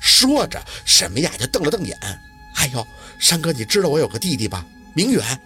[0.00, 1.98] 说着，沈明雅就瞪了瞪眼。
[2.56, 2.86] 哎呦，
[3.18, 4.64] 山哥，你知道我有个弟弟吧？
[4.94, 5.40] 明远。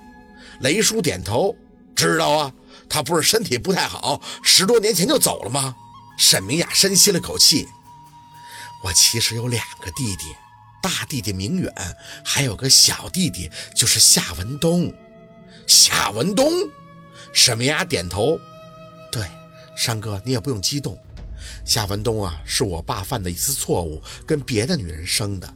[0.60, 1.57] 雷叔点头，
[1.94, 2.53] 知道啊。
[2.89, 5.75] 他不是身体不太好，十多年前就走了吗？
[6.19, 7.67] 沈明雅深吸了口气。
[8.85, 10.25] 我其实有两个弟弟，
[10.82, 11.73] 大弟弟明远，
[12.25, 14.93] 还有个小弟弟，就是夏文东。
[15.66, 16.50] 夏文东。
[17.32, 18.39] 沈明雅点头。
[19.11, 19.27] 对，
[19.77, 20.98] 山哥，你也不用激动。
[21.65, 25.55] 夏文东啊，是我爸犯的一次错误，跟别的女人生的。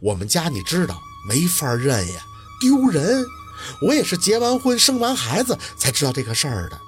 [0.00, 2.22] 我们家你知道，没法认呀，
[2.60, 3.24] 丢人。
[3.80, 6.78] 我也是结完婚、生完孩子才知道这个事儿的。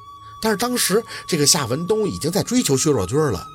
[0.43, 3.47] 但是当时这个夏文东已经在追求薛若君了。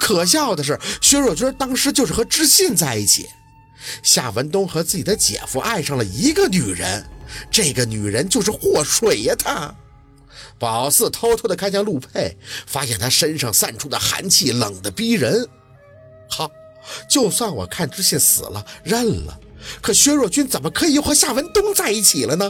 [0.00, 3.28] 可笑的是，薛若君当时就是和知信在一起。
[4.02, 7.04] 夏文东和自己的姐夫爱上了一个女人，
[7.50, 9.34] 这个女人就是祸水呀！
[9.38, 9.74] 他。
[10.62, 12.36] 宝四偷偷地看向陆佩，
[12.68, 15.44] 发现他身上散出的寒气冷得逼人。
[16.30, 16.48] 好，
[17.10, 19.40] 就算我看知信死了，认了。
[19.80, 22.48] 可薛若君怎么可以和夏文东在一起了呢？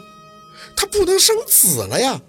[0.77, 2.20] 他不能生子了呀！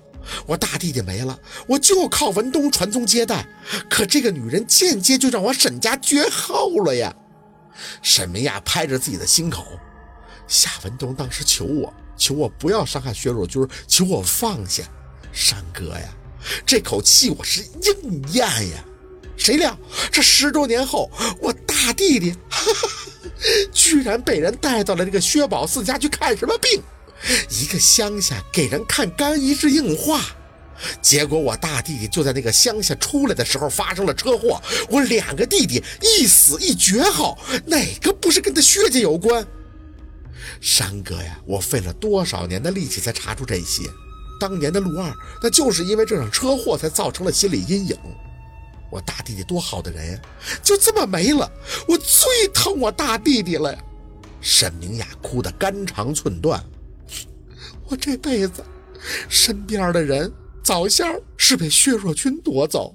[0.45, 3.45] 我大弟弟没了，我就靠文东传宗接代。
[3.90, 7.14] 可这个女人间接就让我沈家绝后了呀！
[8.02, 9.66] 沈明雅拍着自己的心口，
[10.47, 14.84] 夏文东当时求我，求我不要伤害薛若君，求我放下。
[15.34, 16.16] 山哥呀，
[16.66, 18.86] 这口气我是硬咽呀！
[19.36, 19.78] 谁料
[20.12, 22.88] 这十多年后，我大弟弟哈哈
[23.73, 26.81] 居然被人带到了这个薛宝四家去看什么病？
[27.50, 30.22] 一个乡下给人看肝移植硬化，
[31.02, 39.45] 结果我大弟弟就在那个乡下出来的时候发生了车祸，我两个弟弟一死一绝后，哪个不是跟他薛家有关？
[40.62, 43.84] 山哥呀，我费了多少年的力气才查出这些。
[44.44, 45.10] 当年的陆二，
[45.42, 47.98] 那就是因为这场车祸才造成了心理阴影。
[48.92, 50.20] 我大弟弟多好的人呀，
[50.62, 51.50] 就这么没了。
[51.88, 53.80] 我最疼我大弟弟了呀！
[54.42, 56.62] 沈明雅哭得肝肠寸断。
[57.88, 58.62] 我这辈子
[59.30, 60.30] 身边的人，
[60.62, 62.94] 早先是被薛若君夺走，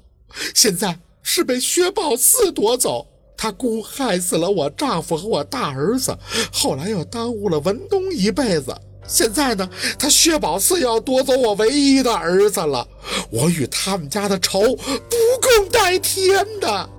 [0.54, 3.06] 现在是被薛宝四夺走。
[3.38, 6.14] 他姑害死了我丈夫和我大儿子，
[6.52, 8.78] 后来又耽误了文东一辈子。
[9.08, 12.86] 现在呢，他薛宝四要夺走我唯一的儿子了，
[13.30, 16.90] 我与他们家的仇不共戴天的。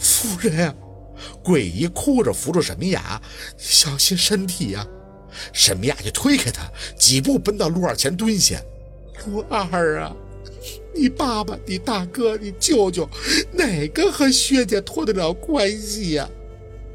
[0.00, 0.74] 夫人，
[1.44, 3.20] 桂姨哭着扶住沈明雅，
[3.58, 4.86] 小心身体呀。
[5.52, 6.62] 沈明雅就推开他，
[6.98, 8.60] 几步奔到陆二前蹲下。
[9.26, 10.16] 陆二啊，
[10.94, 13.08] 你爸爸、你大哥、你舅舅，
[13.52, 16.28] 哪个和薛家脱得了关系呀？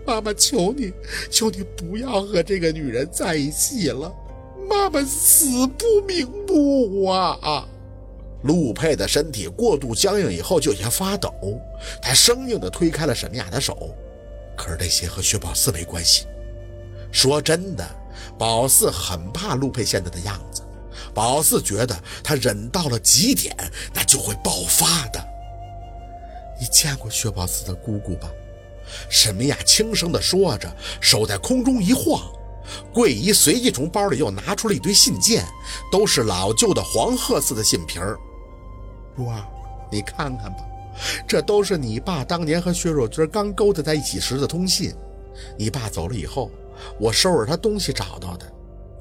[0.06, 0.94] 妈妈求你，
[1.30, 4.12] 求你不要和这个女人在一起了。
[4.88, 7.68] 他们死不瞑目啊！
[8.44, 11.30] 陆佩的身体过度僵硬以后就有些发抖，
[12.02, 13.94] 他生硬地推开了沈明雅的手。
[14.56, 16.26] 可是这些和薛宝四没关系。
[17.12, 17.86] 说真的，
[18.40, 20.62] 宝四很怕陆佩现在的样子。
[21.14, 21.94] 宝四觉得
[22.24, 23.54] 他忍到了极点，
[23.94, 25.22] 那就会爆发的。
[26.62, 28.32] 你见过薛宝四的姑姑吧？
[29.10, 32.22] 沈明雅轻声地说着，手在空中一晃。
[32.94, 35.46] 桂姨随即从包里又拿出了一堆信件，
[35.92, 38.18] 都是老旧的黄褐色的信皮儿。
[39.18, 39.42] 陆二，
[39.92, 40.58] 你看看吧，
[41.28, 44.94] 这都是你爸当年和薛若君刚勾搭在一起时的通信。
[45.58, 46.52] 你爸走了以后，
[47.00, 48.52] 我收拾他东西找到的，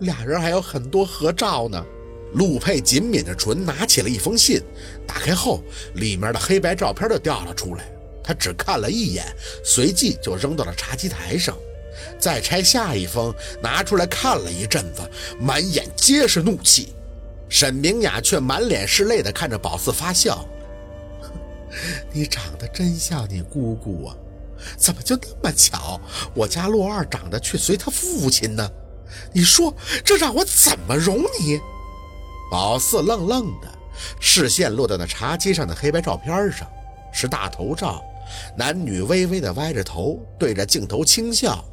[0.01, 1.85] 俩人还有很多合照呢。
[2.35, 4.61] 陆佩紧抿着唇，拿起了一封信，
[5.07, 5.63] 打开后，
[5.95, 7.85] 里面的黑白照片就掉了出来。
[8.23, 9.25] 他只看了一眼，
[9.65, 11.57] 随即就扔到了茶几台上。
[12.19, 15.01] 再拆下一封，拿出来看了一阵子，
[15.39, 16.95] 满眼皆是怒气。
[17.49, 20.45] 沈明雅却满脸是泪地看着宝四发笑
[22.13, 24.17] ：“你长得真像你姑姑啊，
[24.77, 26.01] 怎么就那么巧？
[26.35, 28.69] 我家洛二长得却随他父亲呢？
[29.33, 29.73] 你说
[30.05, 31.61] 这让我怎么容你？”
[32.51, 33.69] 宝四愣愣的，
[34.21, 36.69] 视线落在那茶几上的黑白照片上，
[37.13, 38.03] 是大头照，
[38.57, 41.65] 男女微微的歪着头，对着镜头轻笑。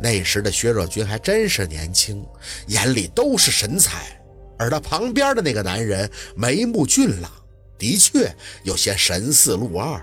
[0.00, 2.26] 那时的薛若君还真是年轻，
[2.66, 4.20] 眼里都是神采，
[4.58, 7.30] 而他旁边的那个男人眉目俊朗，
[7.78, 10.00] 的确有些神似陆二。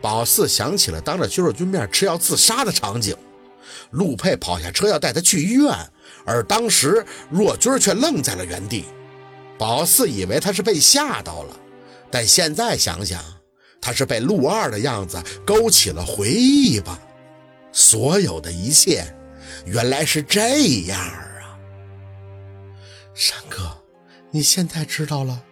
[0.00, 3.14] 宝四想起了当着薛若君面吃药自杀的场景，
[3.90, 5.74] 陆佩跑下车要带他去医院，
[6.24, 8.86] 而当时若君却愣在了原地。
[9.58, 11.56] 宝四以为他是被吓到了，
[12.10, 13.22] 但现在想想，
[13.78, 16.98] 他是被陆二的样子勾起了回忆吧。
[17.72, 19.14] 所有的一切，
[19.64, 21.58] 原来是这样啊！
[23.14, 23.82] 山哥，
[24.30, 25.42] 你现在知道了。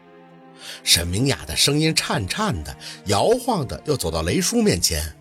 [0.82, 2.76] 沈明雅的声音颤颤的、
[3.06, 5.16] 摇晃的，又走到雷叔面前。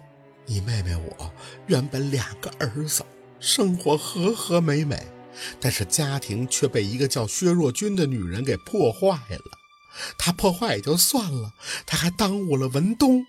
[0.45, 1.33] 你妹妹我
[1.67, 3.03] 原本两个儿子，
[3.39, 5.07] 生活和和美美，
[5.59, 9.41] 但是家庭却被一个叫薛若君的女人给破坏了。
[10.17, 11.53] 她破坏也就算了，
[11.85, 13.25] 她还耽误了文东。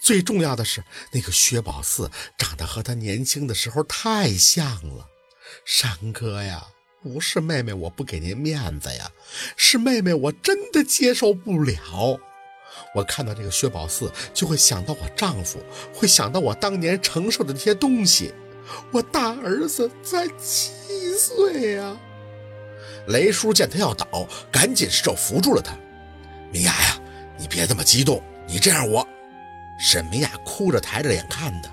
[0.00, 0.82] 最重要的是，
[1.12, 4.66] 那个薛宝四长得和他年轻的时候太像
[4.96, 5.08] 了。
[5.64, 6.66] 山哥呀，
[7.02, 9.10] 不是妹妹我不给您面子呀，
[9.56, 12.18] 是妹妹我真的接受不了。
[12.94, 15.62] 我看到这个薛宝四，就会想到我丈夫，
[15.92, 18.32] 会想到我当年承受的那些东西。
[18.92, 20.70] 我大儿子才七
[21.18, 21.96] 岁呀！
[23.08, 25.74] 雷叔见他要倒，赶紧伸手扶住了他。
[26.52, 27.00] 明雅呀，
[27.38, 29.06] 你别这么激动，你这样我……
[29.78, 31.70] 沈明雅哭着抬着脸看他。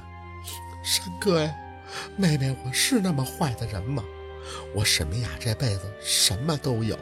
[0.83, 1.51] 山哥呀，
[2.15, 4.03] 妹妹我是那么坏的人吗？
[4.75, 6.95] 我沈明雅这辈子什么都有，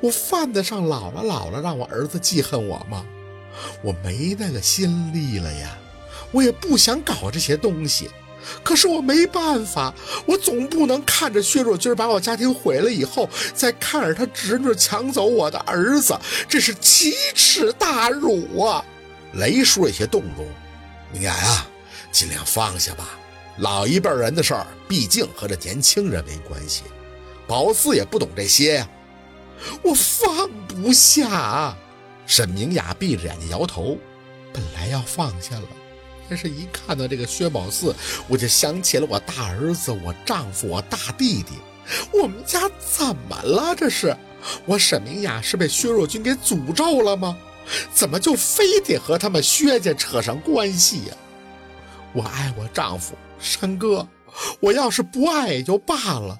[0.00, 3.04] 我犯得上老了老了让我儿子记恨我吗？
[3.82, 5.78] 我没那个心力了呀，
[6.32, 8.10] 我也不想搞这些东西，
[8.62, 9.94] 可是我没办法，
[10.26, 16.14] 我总不能看着薛若君把我家庭毁了以后，再看着他侄女抢走我的儿子，
[16.46, 18.84] 这是奇耻大辱啊！
[19.36, 20.46] 雷叔有些动容，
[21.12, 21.66] 明雅呀，
[22.10, 23.10] 尽量放下吧，
[23.58, 26.82] 老一辈人的事儿，毕竟和这年轻人没关系，
[27.46, 28.88] 宝四也不懂这些呀，
[29.82, 31.76] 我放不下。
[32.26, 33.96] 沈明雅闭着眼睛摇头，
[34.52, 35.66] 本来要放下了，
[36.28, 37.94] 但是一看到这个薛宝四，
[38.26, 41.52] 我就想起了我大儿子、我丈夫、我大弟弟。
[42.12, 43.76] 我们家怎么了？
[43.76, 44.16] 这是
[44.64, 47.38] 我沈明雅是被薛若君给诅咒了吗？
[47.92, 51.16] 怎么就非得和他们薛家扯上关系呀？
[52.12, 54.08] 我爱我丈夫山哥，
[54.60, 56.38] 我要是不爱也就罢了，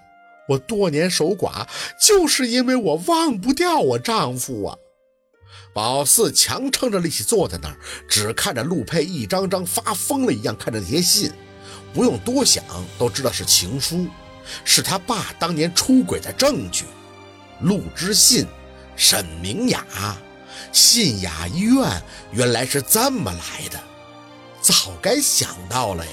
[0.48, 1.66] 我多年守寡，
[2.00, 4.76] 就是因为我忘不掉我丈夫啊。
[5.74, 7.76] 宝四强撑着力气坐在那儿，
[8.08, 11.30] 只看着陆佩一张张发疯了一样看着那些信，
[11.92, 12.64] 不用多想
[12.98, 14.06] 都知道是情书，
[14.64, 16.86] 是他爸当年出轨的证据。
[17.60, 18.46] 陆之信，
[18.96, 19.84] 沈明雅，
[20.72, 23.80] 信雅医院原来是这么来的，
[24.60, 26.12] 早该想到了呀。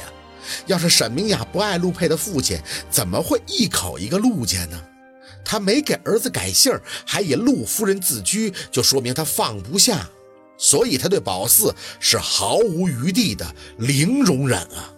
[0.66, 2.60] 要是沈明雅不爱陆佩的父亲，
[2.90, 4.82] 怎么会一口一个陆家呢？
[5.46, 10.10] 他没给儿子改姓，还以陆夫人自居，就说明他放不下，
[10.58, 13.46] 所以他对宝四是毫无余地的
[13.78, 14.92] 零容忍啊！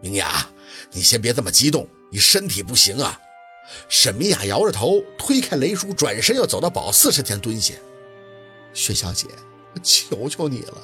[0.00, 0.46] 明雅，
[0.92, 3.18] 你先别这么激动，你身体不行啊！
[3.88, 7.74] 沈明雅摇着头，推开雷叔，转身要走到宝四身前蹲下。
[8.72, 9.26] 薛小姐，
[9.74, 10.78] 我求求你了，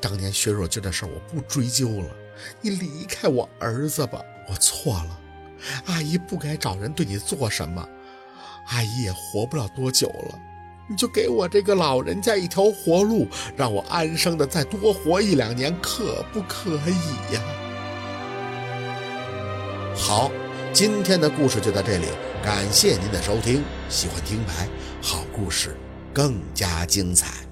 [0.00, 2.10] 当年薛若君的事我不追究了，
[2.60, 5.20] 你离开我儿子吧，我错了，
[5.86, 7.88] 阿姨不该找人对你做什么。
[8.66, 10.38] 阿姨也活不了多久了，
[10.88, 17.42] 你就给我这个老人家一条活路，让我安生的再多活一两年，可不可以呀？
[19.96, 20.30] 好，
[20.72, 22.06] 今天的故事就到这里，
[22.44, 23.62] 感谢您的收听。
[23.88, 24.68] 喜欢听牌，
[25.02, 25.76] 好故事
[26.12, 27.49] 更加精彩。